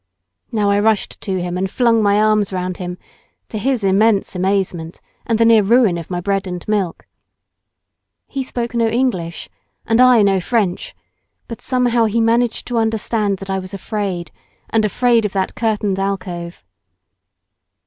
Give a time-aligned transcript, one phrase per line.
[0.51, 2.97] Now I rushed to him and flung my arms round him,
[3.49, 7.05] to his immense amazement and the near ruin of my bread and milk.
[8.27, 9.47] He spoke no English
[9.85, 10.95] and I no French,
[11.47, 14.31] but somehow he managed to understand that I was afraid,
[14.71, 16.63] and afraid of that curtained alcove.